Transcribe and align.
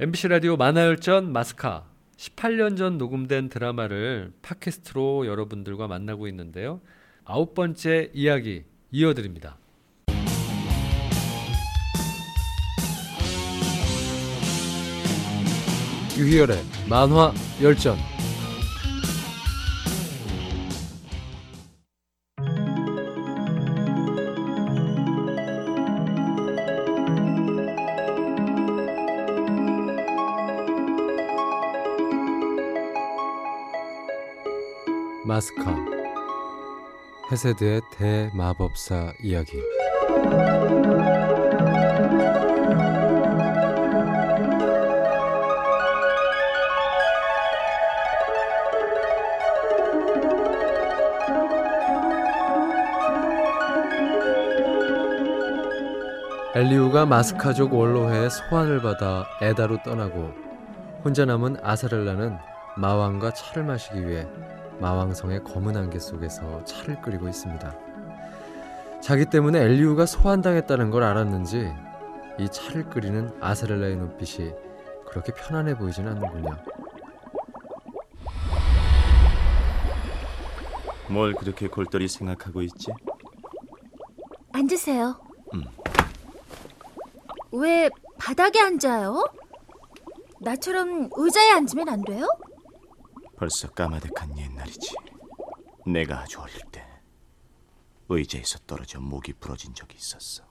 MBC 0.00 0.28
라디오 0.28 0.56
만화열전 0.56 1.32
마스카 1.32 1.84
18년 2.16 2.76
전 2.76 2.98
녹음된 2.98 3.48
드라마를 3.48 4.32
팟캐스트로 4.42 5.26
여러분들과 5.26 5.88
만나고 5.88 6.28
있는데요. 6.28 6.80
아홉 7.24 7.52
번째 7.54 8.08
이야기 8.14 8.62
이어드립니다. 8.92 9.58
유희열의 16.16 16.58
만화 16.88 17.32
열전 17.60 17.96
마스카 35.28 35.76
헤세드의 37.30 37.82
대마법사 37.90 39.12
이야기. 39.22 39.62
엘리우가 56.54 57.04
마스카족 57.04 57.74
원로회의 57.74 58.30
소환을 58.30 58.80
받아 58.80 59.26
에다로 59.42 59.82
떠나고 59.82 60.32
혼자 61.04 61.26
남은 61.26 61.58
아사렐라는 61.62 62.38
마왕과 62.78 63.34
차를 63.34 63.64
마시기 63.64 64.08
위해 64.08 64.26
마왕성의 64.80 65.44
검은 65.44 65.76
안개 65.76 65.98
속에서 65.98 66.64
차를 66.64 67.00
끓이고 67.02 67.28
있습니다. 67.28 67.74
자기 69.02 69.26
때문에 69.26 69.60
엘리우가 69.60 70.06
소환당했다는 70.06 70.90
걸 70.90 71.02
알았는지 71.02 71.72
이 72.38 72.48
차를 72.48 72.88
끓이는 72.88 73.30
아사렐라의 73.40 73.96
눈빛이 73.96 74.52
그렇게 75.08 75.32
편안해 75.32 75.76
보이진 75.76 76.06
않는군요. 76.06 76.56
뭘 81.08 81.34
그렇게 81.34 81.68
골똘히 81.68 82.06
생각하고 82.06 82.62
있지? 82.62 82.92
앉으세요. 84.52 85.18
음. 85.54 85.64
왜 87.52 87.88
바닥에 88.18 88.60
앉아요? 88.60 89.24
나처럼 90.40 91.08
의자에 91.16 91.50
앉으면 91.52 91.88
안 91.88 92.02
돼요? 92.02 92.26
벌써 93.38 93.68
까마득한 93.70 94.36
옛날이지. 94.36 94.94
내가 95.86 96.20
아주 96.22 96.40
어릴 96.40 96.60
때 96.72 96.84
의자에서 98.08 98.58
떨어져 98.66 98.98
목이 98.98 99.32
부러진 99.34 99.72
적이 99.74 99.96
있었어. 99.96 100.42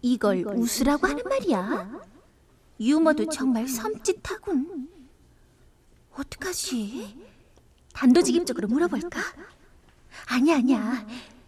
이걸 0.00 0.44
웃으라고 0.46 1.08
하는 1.08 1.24
말이야? 1.24 2.00
유머도 2.78 3.28
정말 3.30 3.64
섬찟하군. 3.64 4.88
어떡하지? 6.12 7.18
단도직입적으로 7.92 8.68
물어볼까? 8.68 9.20
아니야, 10.28 10.56
아니야. 10.56 11.06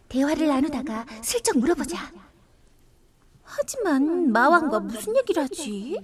대화를 0.08 0.48
나누다가 0.48 1.06
슬쩍 1.22 1.58
물어보자. 1.58 2.12
하지만 3.44 4.32
마왕과 4.32 4.80
무슨 4.80 5.16
얘기를 5.16 5.44
하지? 5.44 5.96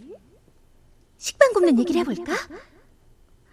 식빵 1.19 1.53
굽는 1.53 1.78
얘기를 1.81 2.01
해볼까? 2.01 2.33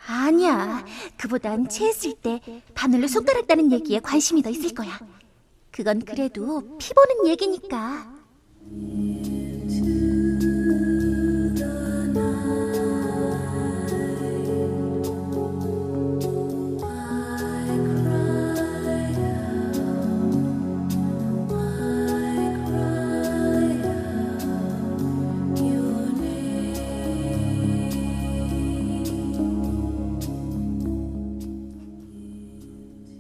아니야. 0.08 0.86
그보단 1.18 1.68
체했을 1.70 2.14
때 2.14 2.42
바늘로 2.74 3.08
손가락 3.08 3.48
따는 3.48 3.72
얘기에 3.72 4.00
관심이 4.00 4.42
더 4.42 4.50
있을 4.50 4.74
거야. 4.74 5.00
그건 5.72 6.00
그래도 6.04 6.78
피 6.78 6.94
보는 6.94 7.28
얘기니까. 7.28 8.18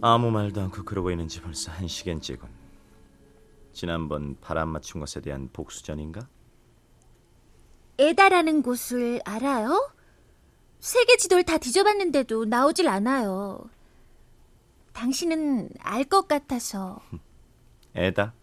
아무 0.02 0.30
말도 0.31 0.62
않고 0.62 0.84
그러고 0.84 1.12
있는지 1.12 1.41
벌써 1.41 1.72
한 1.72 1.88
시간째군. 1.88 2.50
지난번 3.74 4.38
바람 4.41 4.69
맞춘 4.69 5.00
것에 5.02 5.22
대한 5.22 5.50
복수전인가? 5.53 6.28
에다라는 8.00 8.62
곳을 8.62 9.22
알아요? 9.25 9.91
세계 10.80 11.18
지도를 11.18 11.44
다 11.44 11.57
뒤져봤는데도 11.57 12.46
나오질 12.46 12.88
않아요. 12.88 13.68
당신은 14.94 15.69
알 15.80 16.03
것 16.06 16.28
같아서. 16.28 17.02
에다? 17.96 18.34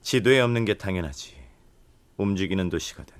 지도에 0.00 0.40
없는 0.40 0.64
게 0.64 0.74
당연하지. 0.74 1.36
움직이는 2.16 2.70
도시거든. 2.70 3.14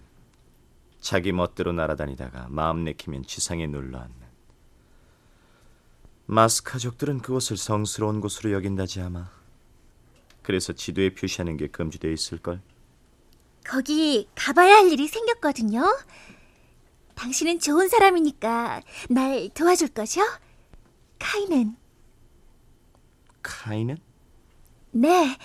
자기 1.00 1.32
멋대로 1.32 1.72
날아다니다가 1.72 2.46
마음 2.48 2.84
내키면 2.84 3.24
지상에 3.24 3.66
눌러앉는. 3.66 4.25
마스카족들은 6.26 7.20
그곳을 7.20 7.56
성스러운 7.56 8.20
곳으로 8.20 8.52
여긴다지 8.52 9.00
아마. 9.00 9.30
그래서 10.42 10.72
지도에 10.72 11.14
표시하는 11.14 11.56
게 11.56 11.68
금지되어 11.68 12.10
있을걸. 12.10 12.60
거기 13.64 14.28
가봐야 14.34 14.76
할 14.76 14.92
일이 14.92 15.08
생겼거든요. 15.08 15.84
당신은 17.14 17.60
좋은 17.60 17.88
사람이니까 17.88 18.82
날 19.08 19.48
도와줄 19.54 19.88
거죠? 19.88 20.20
카이넨. 21.18 21.76
카이는? 23.42 23.98
네, 24.92 25.36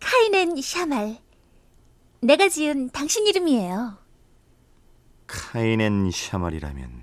카이넨 0.00 0.60
샤말. 0.60 1.18
내가 2.20 2.48
지은 2.48 2.90
당신 2.90 3.26
이름이에요. 3.26 3.98
카이넨 5.26 6.10
샤말이라면 6.10 7.02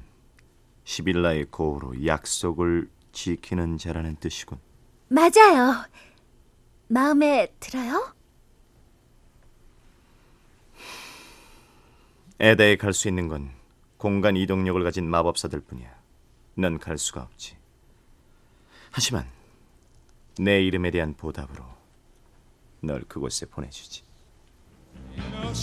시빌라의 0.85 1.45
고우로 1.45 2.05
약속을 2.05 2.89
지키는 3.13 3.77
자라는 3.77 4.17
뜻이군. 4.17 4.59
맞아요. 5.07 5.85
마음에 6.87 7.47
들어요? 7.59 8.13
에다에 12.39 12.75
갈 12.75 12.93
수 12.93 13.07
있는 13.07 13.27
건 13.29 13.51
공간 13.97 14.35
이동력을 14.35 14.83
가진 14.83 15.09
마법사들 15.09 15.61
뿐이야. 15.61 15.89
넌 16.55 16.77
갈 16.77 16.97
수가 16.97 17.21
없지. 17.21 17.55
하지만 18.91 19.25
내 20.37 20.61
이름에 20.61 20.91
대한 20.91 21.13
보답으로 21.15 21.63
널 22.81 23.01
그곳에 23.03 23.45
보내주지. 23.45 24.03
You 25.15 25.29
know, 25.31 25.53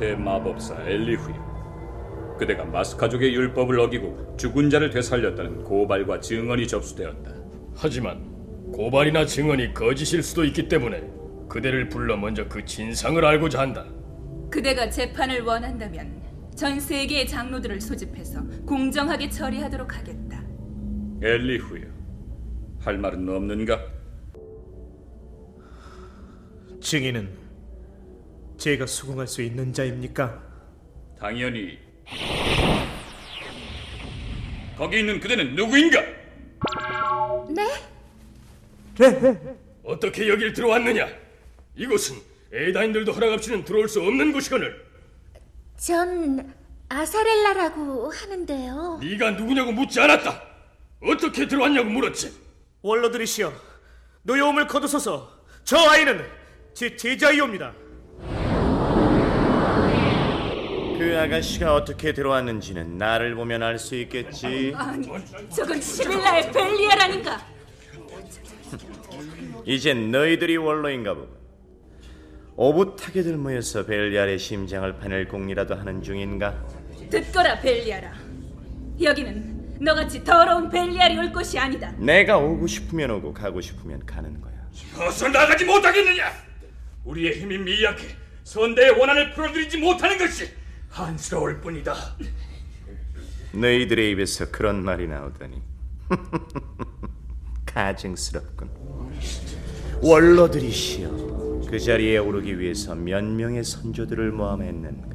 대마법사 0.00 0.82
엘리후요. 0.86 2.36
그대가 2.38 2.64
마스카족의 2.64 3.34
율법을 3.34 3.78
어기고 3.78 4.36
죽은 4.38 4.70
자를 4.70 4.88
되살렸다는 4.88 5.62
고발과 5.62 6.20
증언이 6.20 6.66
접수되었다. 6.66 7.34
하지만 7.76 8.72
고발이나 8.72 9.26
증언이 9.26 9.74
거짓일 9.74 10.22
수도 10.22 10.42
있기 10.44 10.68
때문에 10.68 11.06
그대를 11.50 11.90
불러 11.90 12.16
먼저 12.16 12.48
그 12.48 12.64
진상을 12.64 13.22
알고자 13.22 13.60
한다. 13.60 13.84
그대가 14.50 14.88
재판을 14.88 15.42
원한다면 15.42 16.18
전 16.56 16.80
세계의 16.80 17.26
장로들을 17.26 17.80
소집해서 17.80 18.40
공정하게 18.66 19.28
처리하도록 19.28 19.98
하겠다. 19.98 20.42
엘리후요. 21.22 21.86
할 22.80 22.96
말은 22.96 23.28
없는가? 23.28 23.78
증인은 26.80 27.39
제가 28.60 28.84
수긍할 28.84 29.26
수 29.26 29.40
있는 29.40 29.72
자입니까? 29.72 30.38
당연히 31.18 31.78
거기 34.76 35.00
있는 35.00 35.18
그대는 35.18 35.54
누구인가? 35.54 36.02
네? 37.48 37.66
어떻게 39.82 40.28
여길 40.28 40.52
들어왔느냐? 40.52 41.08
이곳은 41.74 42.16
에다인들도 42.52 43.12
허락 43.12 43.32
없이는 43.32 43.64
들어올 43.64 43.88
수 43.88 44.02
없는 44.02 44.32
곳이거늘. 44.32 44.84
전 45.78 46.52
아사렐라라고 46.90 48.12
하는데요. 48.12 49.00
네가 49.02 49.30
누구냐고 49.32 49.72
묻지 49.72 49.98
않았다. 50.00 50.42
어떻게 51.00 51.48
들어왔냐고 51.48 51.88
물었지. 51.88 52.30
원로들이시여 52.82 53.54
노여움을 54.24 54.66
거두소서 54.66 55.32
저 55.64 55.78
아이는 55.78 56.22
제 56.74 56.94
제자이옵니다 56.94 57.72
그 61.00 61.18
아가씨가 61.18 61.74
어떻게 61.74 62.12
들어왔는지는 62.12 62.98
나를 62.98 63.34
보면 63.34 63.62
알 63.62 63.78
수 63.78 63.94
있겠지. 63.96 64.74
저건 65.48 65.80
시빌라의 65.80 66.52
벨리아라는가? 66.52 67.46
이젠 69.64 70.10
너희들이 70.10 70.58
원로인가 70.58 71.14
보군. 71.14 71.30
오붓하게들 72.54 73.38
모여서 73.38 73.86
벨리알의 73.86 74.38
심장을 74.38 74.94
파낼 74.98 75.26
공리라도 75.26 75.74
하는 75.74 76.02
중인가? 76.02 76.62
듣거라 77.08 77.58
벨리아라. 77.60 78.12
여기는 79.00 79.78
너같이 79.80 80.22
더러운 80.22 80.68
벨리알이 80.68 81.16
올 81.16 81.32
곳이 81.32 81.58
아니다. 81.58 81.90
내가 81.96 82.36
오고 82.36 82.66
싶으면 82.66 83.10
오고 83.12 83.32
가고 83.32 83.62
싶으면 83.62 84.04
가는 84.04 84.38
거야. 84.38 84.52
어서 84.98 85.28
나가지 85.28 85.64
못하겠느냐? 85.64 86.30
우리의 87.04 87.40
힘이 87.40 87.56
미약해 87.56 88.04
선대의 88.44 88.90
원한을 88.98 89.30
풀어드리지 89.32 89.78
못하는 89.78 90.18
것이 90.18 90.59
한스러울 90.90 91.60
뿐이다. 91.60 91.94
너희들의 93.52 94.10
입에서 94.12 94.50
그런 94.50 94.82
말이 94.82 95.06
나오다니 95.08 95.60
가증스럽군. 97.66 98.68
원로들이시여 100.02 101.60
그 101.70 101.78
자리에 101.78 102.18
오르기 102.18 102.58
위해서 102.58 102.94
몇 102.94 103.24
명의 103.24 103.62
선조들을 103.64 104.32
모함했는가? 104.32 105.08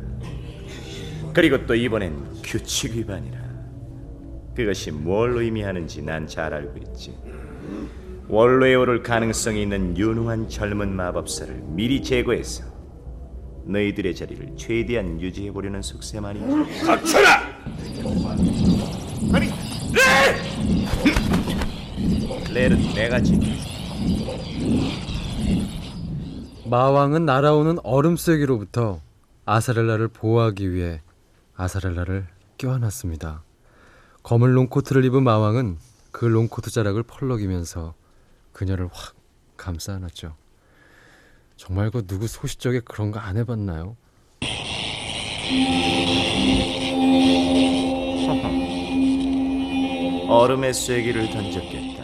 그리고 1.33 1.65
또 1.65 1.75
이번엔 1.75 2.41
규칙 2.43 2.95
위반이라. 2.95 3.43
그것이 4.55 4.91
뭘 4.91 5.35
의미하는지 5.37 6.01
난 6.01 6.27
잘 6.27 6.53
알고 6.53 6.77
있지. 6.77 7.17
원로에 8.27 8.73
오를 8.75 9.03
가능성이 9.03 9.63
있는 9.63 9.97
유능한 9.97 10.47
젊은 10.47 10.95
마법사를 10.95 11.53
미리 11.67 12.01
제거해서 12.01 12.63
너희들의 13.65 14.15
자리를 14.15 14.55
최대한 14.57 15.19
유지해 15.19 15.51
보려는 15.51 15.81
속셈 15.81 16.23
아니지? 16.23 16.85
닥쳐라! 16.85 17.41
아니 19.33 19.49
렐은 22.53 22.93
내가 22.93 23.21
지켜. 23.21 23.47
마왕은 26.69 27.25
날아오는 27.25 27.77
얼음 27.83 28.15
쐐기로부터 28.15 29.01
아사렐라를 29.45 30.07
보호하기 30.07 30.71
위해 30.71 31.01
아사렐라를 31.55 32.27
껴안았습니다. 32.57 33.43
검은 34.23 34.53
롱코트를 34.53 35.05
입은 35.05 35.23
마왕은 35.23 35.77
그 36.11 36.25
롱코트 36.25 36.71
자락을 36.71 37.03
펄럭이면서 37.03 37.93
그녀를 38.53 38.87
확 38.91 39.15
감싸 39.57 39.93
안았죠. 39.93 40.35
정말 41.57 41.89
그 41.91 42.05
누구 42.05 42.27
소시적에 42.27 42.81
그런 42.81 43.11
거 43.11 43.19
안 43.19 43.37
해봤나요? 43.37 43.95
얼음의 50.27 50.73
쐐기를 50.73 51.29
던졌겠다. 51.29 52.03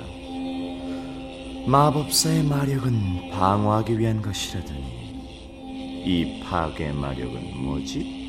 마법사의 1.68 2.44
마력은 2.44 3.32
방어하기 3.32 3.98
위한 4.00 4.22
것이라더니 4.22 4.92
이 6.06 6.42
파괴 6.44 6.92
마력은 6.92 7.58
뭐지? 7.58 8.22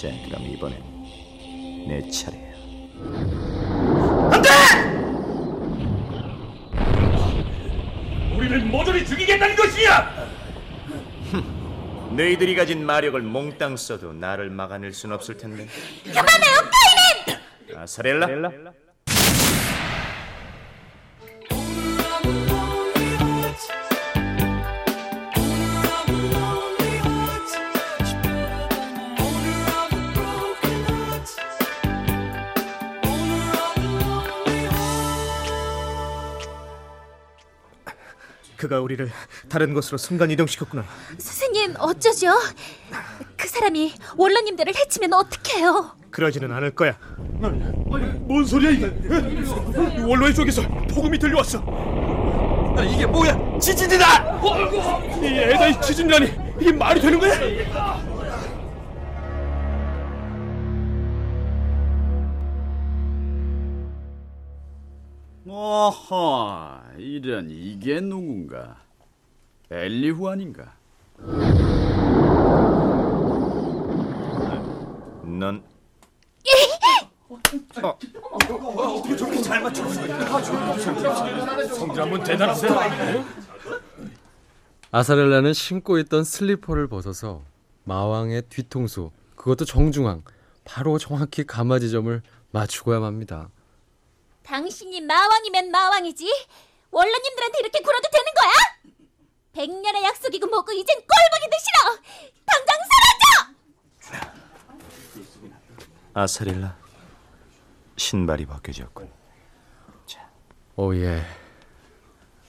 자, 0.00 0.08
그럼 0.26 0.44
이번엔 0.46 0.78
내 1.88 2.08
차례야. 2.10 2.50
우리를 8.36 8.60
모조리 8.66 9.04
죽이겠다는 9.04 9.56
것이야! 9.70 10.28
너희들이 12.16 12.56
가진 12.56 12.84
마력을 12.84 13.20
몽땅 13.20 13.76
써도 13.76 14.12
나를 14.12 14.50
막아낼 14.50 14.92
순 14.92 15.12
없을 15.12 15.36
텐데. 15.36 15.66
그만해요, 16.04 16.70
카이넨! 17.26 17.78
아사렐라? 17.78 18.26
그가 38.60 38.78
우리를 38.82 39.10
다른 39.48 39.72
곳으로 39.72 39.96
순간 39.96 40.30
이동시켰구나 40.30 40.84
선생님, 41.16 41.76
어쩌죠? 41.78 42.28
그 43.34 43.48
사람이 43.48 43.94
원로님들을 44.18 44.74
해치면 44.76 45.14
어떡해요? 45.14 45.96
그러지는 46.10 46.52
않을 46.52 46.72
거야 46.74 46.98
뭔 47.38 48.44
소리야 48.44 48.70
이게? 48.72 48.86
원로의 50.02 50.34
쪽에서 50.34 50.60
폭음이 50.92 51.18
들려왔어. 51.18 51.58
이게 52.84 53.06
뭐야? 53.06 53.58
지진이다! 53.58 54.40
이 55.22 55.26
에다이 55.26 55.80
지진이라니 55.80 56.32
이게 56.60 56.72
말이 56.72 57.00
되는 57.00 57.18
거야? 57.18 57.32
이런 67.22 67.50
이게 67.50 68.00
누군가? 68.00 68.80
엘리후 69.70 70.26
아닌가? 70.26 70.72
넌 75.22 75.62
성질 81.74 82.00
한번 82.00 82.24
대단한데? 82.24 83.24
아사렐라는 84.90 85.52
신고 85.52 85.98
있던 85.98 86.24
슬리퍼를 86.24 86.88
벗어서 86.88 87.42
마왕의 87.84 88.44
뒤통수, 88.48 89.10
그것도 89.36 89.66
정중앙, 89.66 90.22
바로 90.64 90.96
정확히 90.96 91.44
가마 91.44 91.80
지점을 91.80 92.22
맞추고야 92.50 92.98
맙니다. 93.00 93.50
당신이 94.42 95.02
마왕이면 95.02 95.70
마왕이지. 95.70 96.26
원로님들한테 96.90 97.58
이렇게 97.60 97.80
굴어도 97.80 98.08
되는 98.10 98.26
거야? 98.34 98.52
백년의 99.52 100.04
약속이고 100.04 100.46
뭐고 100.46 100.72
이젠 100.72 100.96
꼴보기도 100.96 101.56
싫어. 101.58 101.96
당장 102.46 102.76
사라져! 104.10 104.30
아사렐라 106.14 106.76
신발이 107.96 108.46
벗겨졌군. 108.46 109.10
오예. 110.76 111.22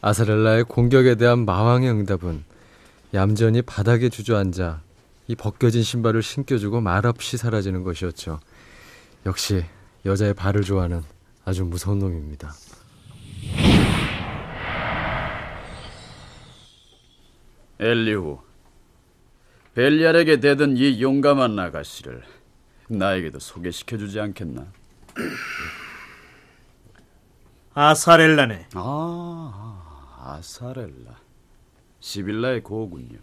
아사렐라의 0.02 0.64
공격에 0.64 1.16
대한 1.16 1.46
마왕의 1.46 1.90
응답은 1.90 2.46
얌전히 3.14 3.62
바닥에 3.62 4.08
주저앉아 4.10 4.82
이 5.28 5.36
벗겨진 5.36 5.84
신발을 5.84 6.24
신겨주고 6.24 6.80
말없이 6.82 7.36
사라지는 7.38 7.84
것이었죠. 7.84 8.40
역시 9.26 9.66
여자의 10.06 10.34
발을 10.34 10.64
좋아하는 10.64 11.04
아주 11.44 11.66
무서운 11.66 12.00
놈입니다. 12.00 12.54
엘리후, 17.82 18.40
벨리알에게 19.74 20.40
대든 20.40 20.78
이 20.78 21.02
용감한 21.02 21.58
아가씨를 21.58 22.22
나에게도 22.88 23.40
소개시켜 23.40 23.98
주지 23.98 24.20
않겠나? 24.20 24.72
아사렐라네 27.74 28.68
아, 28.76 30.36
아사렐라. 30.38 31.20
시빌라의 32.02 32.62
고군요. 32.62 33.18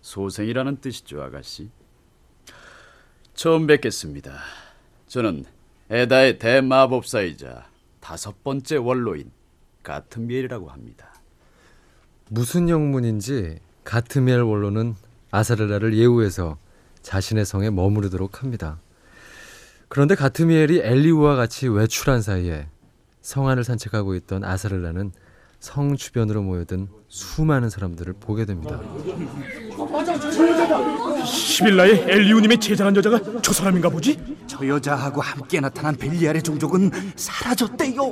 소생이라는 0.00 0.80
뜻이죠, 0.80 1.22
아가씨. 1.22 1.70
처음 3.34 3.68
뵙겠습니다. 3.68 4.40
저는 5.06 5.44
에다의 5.90 6.38
대마법사이자 6.38 7.68
다섯 8.00 8.42
번째 8.42 8.76
원로인 8.76 9.30
가트미엘이라고 9.84 10.70
합니다. 10.70 11.19
무슨 12.32 12.68
영문인지 12.68 13.58
가트미엘 13.82 14.42
원로는 14.42 14.94
아사렐라를 15.32 15.96
예우해서 15.96 16.58
자신의 17.02 17.44
성에 17.44 17.70
머무르도록 17.70 18.40
합니다. 18.42 18.78
그런데 19.88 20.14
가트미엘이 20.14 20.78
엘리우와 20.78 21.34
같이 21.34 21.66
외출한 21.66 22.22
사이에 22.22 22.68
성안을 23.20 23.64
산책하고 23.64 24.14
있던 24.14 24.44
아사렐라는 24.44 25.10
성 25.58 25.96
주변으로 25.96 26.42
모여든 26.42 26.86
수많은 27.08 27.68
사람들을 27.68 28.14
보게 28.20 28.44
됩니다. 28.44 28.80
시빌라의 31.26 32.04
엘리우님의 32.08 32.60
제자란 32.60 32.94
여자가 32.94 33.42
저 33.42 33.52
사람인가 33.52 33.88
보지? 33.88 34.36
저 34.46 34.64
여자하고 34.64 35.20
함께 35.20 35.58
나타난 35.58 35.96
벨리알의 35.96 36.44
종족은 36.44 36.92
사라졌대요. 37.16 38.02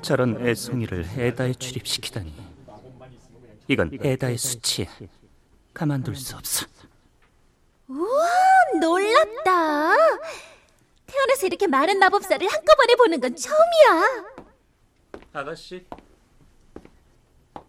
저런 0.00 0.46
애송이를 0.46 1.06
에다에 1.18 1.52
출입시키다니. 1.52 2.43
이건 3.68 3.90
에다의 4.00 4.38
수치에 4.38 4.88
가만둘 5.72 6.16
수 6.16 6.36
없어. 6.36 6.66
우와, 7.88 8.28
놀랍다. 8.80 9.96
태어나서 11.06 11.46
이렇게 11.46 11.66
많은 11.66 11.98
마법사를 11.98 12.46
한꺼번에 12.46 12.94
보는 12.96 13.20
건 13.20 13.36
처음이야. 13.36 14.24
아가씨, 15.32 15.84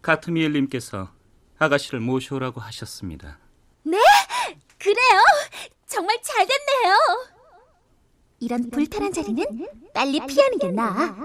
가트미엘님께서 0.02 1.10
아가씨를 1.58 2.00
모셔오라고 2.00 2.62
하셨습니다. 2.62 3.40
네? 3.84 3.98
그래요. 4.78 5.22
정말 5.88 6.18
잘 6.22 6.46
됐네요. 6.46 6.96
이런 8.40 8.70
불편한 8.70 9.12
자리는 9.14 9.46
빨리 9.94 10.20
피하는 10.28 10.58
게 10.60 10.72
나아. 10.72 11.16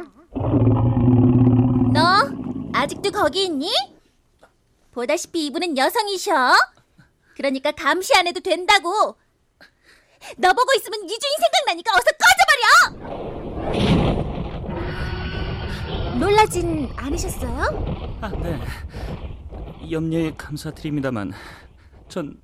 너 1.93 2.31
아직도 2.73 3.11
거기 3.11 3.47
있니? 3.47 3.69
보다시피 4.93 5.47
이분은 5.47 5.77
여성이셔. 5.77 6.33
그러니까 7.37 7.71
감시 7.73 8.15
안 8.17 8.27
해도 8.27 8.41
된다고. 8.41 9.17
너 10.37 10.53
보고 10.53 10.75
있으면 10.77 11.05
이주인 11.05 11.21
생각나니까 11.41 11.93
어서 11.93 12.05
꺼져버려. 12.21 13.21
놀라진 16.19 16.93
않으셨어요? 16.97 18.19
아, 18.21 18.29
네. 18.29 18.61
염려에 19.91 20.35
감사드립니다만, 20.37 21.33
전 22.09 22.41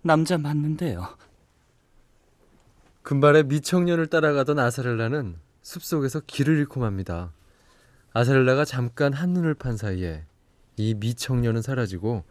남자 0.00 0.38
맞는데요. 0.38 1.18
금발의 3.02 3.44
미청년을 3.44 4.06
따라가던 4.06 4.58
아사렐라는 4.58 5.38
숲속에서 5.60 6.20
길을 6.20 6.56
잃고 6.58 6.80
맙니다. 6.80 7.32
아사렐라가 8.14 8.64
잠깐 8.64 9.12
한눈을 9.12 9.54
판 9.54 9.76
사이에 9.76 10.24
이 10.76 10.94
미청년은 10.94 11.62
사라지고 11.62 12.24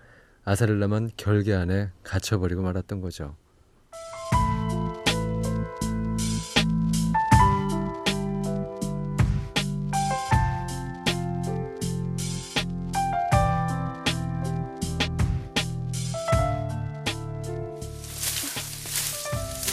아사렐라만 0.43 1.11
결계 1.17 1.53
안에 1.53 1.91
갇혀버리고 2.03 2.61
말았던 2.61 3.01
거죠. 3.01 3.35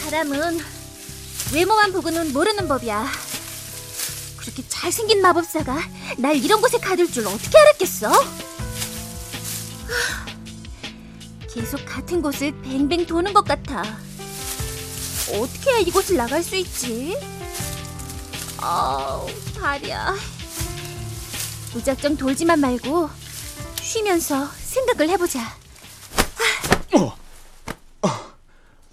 사람은 0.03 0.59
외모만 1.55 1.93
보고는 1.93 2.33
모르는 2.33 2.69
법이야. 2.69 3.07
그렇게 4.37 4.63
잘생긴 4.69 5.23
마법사가 5.23 5.79
날 6.19 6.37
이런 6.37 6.61
곳에 6.61 6.79
가둘 6.79 7.11
줄 7.11 7.27
어떻게 7.27 7.59
알았겠어? 7.59 8.11
계속 11.59 11.85
같은 11.85 12.23
곳을 12.23 12.53
뱅뱅 12.63 13.05
도는 13.05 13.33
것 13.33 13.45
같아. 13.45 13.83
어떻게 15.33 15.73
해야 15.73 15.79
이곳을 15.81 16.17
나갈 16.17 16.41
수 16.41 16.55
있지? 16.55 17.19
아우, 18.59 19.27
다리야. 19.59 20.15
무작정 21.75 22.17
돌지만 22.17 22.61
말고 22.61 23.11
쉬면서 23.83 24.47
생각을 24.47 25.11
해보자. 25.11 25.41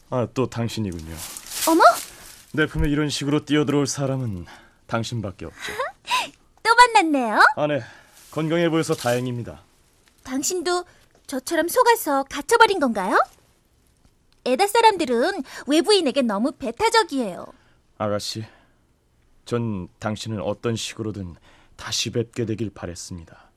아, 0.09 0.27
또 0.33 0.49
당신이군요. 0.49 1.15
어머, 1.67 1.83
내 2.53 2.65
품에 2.65 2.89
이런 2.89 3.09
식으로 3.09 3.45
뛰어들어올 3.45 3.85
사람은 3.85 4.45
당신밖에 4.87 5.45
없죠. 5.45 5.73
또 6.63 6.73
만났네요. 6.73 7.39
아, 7.57 7.67
네. 7.67 7.83
건강해 8.31 8.69
보여서 8.69 8.95
다행입니다. 8.95 9.61
당신도 10.23 10.85
저처럼 11.27 11.67
속아서 11.67 12.23
갇혀버린 12.23 12.79
건가요? 12.79 13.21
에다 14.45 14.67
사람들은 14.67 15.43
외부인에게 15.67 16.21
너무 16.21 16.51
배타적이에요. 16.51 17.45
아가씨, 17.97 18.45
전 19.45 19.87
당신을 19.99 20.41
어떤 20.41 20.75
식으로든 20.75 21.35
다시 21.75 22.11
뵙게 22.11 22.45
되길 22.45 22.69
바랬습니다. 22.71 23.51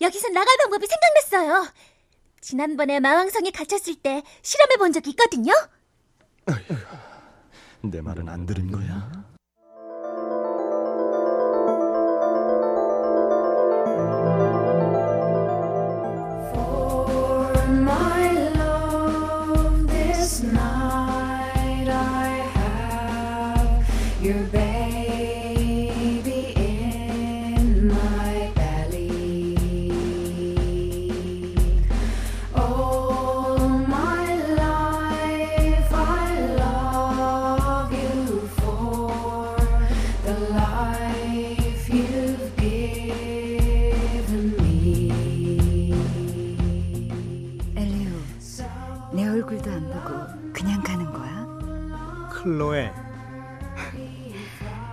여기서 0.00 0.28
나갈 0.30 0.56
방법이 0.58 0.84
생각났어요. 0.86 1.72
지난번에 2.40 2.98
마왕성에 2.98 3.52
갇혔을 3.52 3.94
때 3.94 4.24
실험해 4.42 4.76
본 4.78 4.92
적이 4.92 5.10
있거든요. 5.10 5.52
내 7.82 8.00
말은 8.00 8.28
안 8.28 8.44
들은 8.44 8.68
거야? 8.72 9.31
Your 24.22 24.44
baby 24.44 25.92
in 26.54 27.88
my 27.88 28.52
belly. 28.54 29.90
All 32.54 33.58
my 33.68 34.36
life 34.54 35.92
I 35.92 36.38
love 36.56 37.92
you 37.92 38.48
for 38.58 39.56
the 40.24 40.36
life 40.54 41.88
you've 41.90 42.56
given 42.56 44.44
me. 44.56 45.10
엘리오, 47.74 48.08
내 49.12 49.26
얼굴도 49.26 49.68
안 49.68 49.90
보고 49.90 50.10
그냥 50.52 50.80
가는 50.84 51.04
거야? 51.12 51.44
클로에 52.30 52.92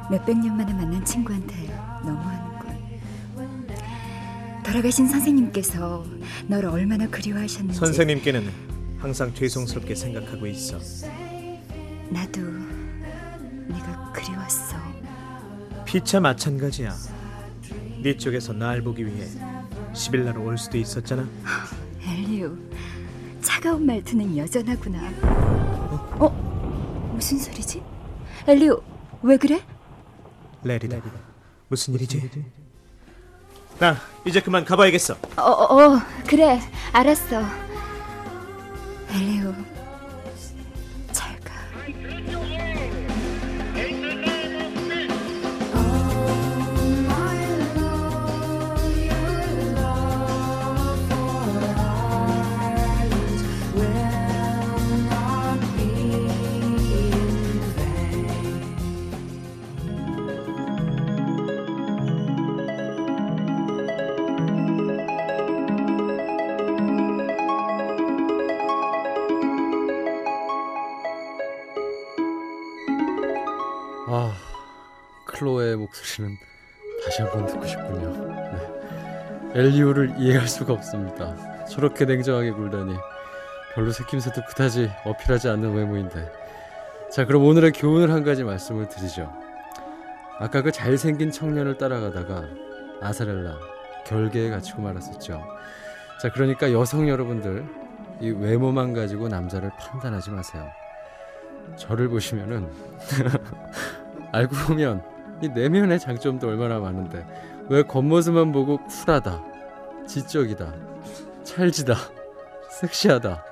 몇백 0.10 0.38
년 0.40 0.58
만에 0.58 0.74
만난 0.74 1.04
친구한테 1.06 1.68
너무하는군. 2.04 2.60
돌아가신 4.64 5.08
선생님께서 5.08 6.06
널 6.48 6.66
얼마나 6.66 7.08
그리워하셨는지 7.08 7.78
선생님께는 7.80 8.50
항상 8.98 9.34
죄송스럽게 9.34 9.96
생각하고 9.96 10.48
있어. 10.48 10.78
나도 12.10 12.42
네가 13.68 14.12
그리웠어. 14.14 14.76
피차 15.86 16.20
마찬가지야. 16.20 16.94
네 18.02 18.16
쪽에서 18.18 18.54
날 18.54 18.82
보기 18.82 19.06
위해 19.06 19.28
시빌라로 19.94 20.44
올 20.44 20.58
수도 20.58 20.78
있었잖아. 20.78 21.28
엘리오, 22.02 22.56
차가운 23.42 23.86
말투는 23.86 24.38
여전하구나. 24.38 25.00
어? 26.20 27.12
무슨 27.14 27.38
소리지? 27.38 27.82
엘리오, 28.48 28.82
왜 29.22 29.38
그래? 29.38 29.62
레리다. 30.64 30.98
무슨 31.68 31.94
일이지? 31.96 32.30
나 33.80 33.96
이제 34.26 34.42
그만 34.42 34.66
가봐야겠어. 34.66 35.16
어, 35.38 35.42
어, 35.42 35.94
어, 35.96 36.00
그래, 36.28 36.60
알았어. 36.92 37.42
엘리오, 39.12 39.54
목소리는 75.90 76.38
다시 77.04 77.22
한번 77.22 77.46
듣고 77.48 77.66
싶군요. 77.66 78.28
네. 78.54 79.60
엘리오를 79.60 80.16
이해할 80.18 80.48
수가 80.48 80.74
없습니다. 80.74 81.66
저렇게 81.66 82.06
냉정하게 82.06 82.52
굴다니 82.52 82.96
별로 83.74 83.92
새김새도 83.92 84.42
그다지 84.48 84.92
어필하지 85.06 85.50
않는 85.50 85.74
외모인데 85.74 86.32
자, 87.12 87.26
그럼 87.26 87.44
오늘의 87.46 87.72
교훈을 87.72 88.12
한 88.12 88.24
가지 88.24 88.44
말씀을 88.44 88.88
드리죠. 88.88 89.34
아까 90.40 90.62
그 90.62 90.72
잘생긴 90.72 91.32
청년을 91.32 91.78
따라가다가 91.78 92.46
아사렐라 93.02 93.58
결계에 94.06 94.50
갇히고 94.50 94.82
말았었죠. 94.82 95.44
자, 96.22 96.32
그러니까 96.32 96.72
여성 96.72 97.10
여러분들 97.10 97.66
이 98.22 98.30
외모만 98.30 98.94
가지고 98.94 99.28
남자를 99.28 99.72
판단하지 99.80 100.30
마세요. 100.30 100.70
저를 101.78 102.10
보시면은 102.10 102.70
알고 104.32 104.56
보면 104.68 105.04
이 105.42 105.50
내면의 105.50 106.00
장점도 106.00 106.48
얼마나 106.48 106.80
많은데. 106.80 107.26
왜 107.70 107.84
겉모습만 107.84 108.52
보고 108.52 108.80
쿨하다, 108.88 109.44
지적이다, 110.08 110.74
찰지다, 111.44 111.96
섹시하다 112.80 113.44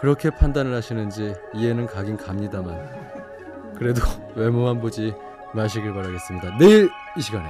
그렇게 0.00 0.30
판단을 0.30 0.74
하시는지 0.74 1.34
이해는 1.54 1.86
가긴 1.86 2.16
갑니다만. 2.16 2.78
그래도 3.76 4.02
외모만 4.36 4.80
보지 4.80 5.14
마시길 5.52 5.92
바라겠습니다. 5.92 6.58
내일 6.58 6.90
이 7.16 7.20
시간에 7.20 7.48